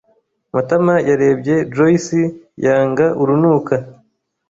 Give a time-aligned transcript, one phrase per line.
[0.53, 2.21] Matama yarebye Joyci
[2.65, 3.75] yanga urunuka.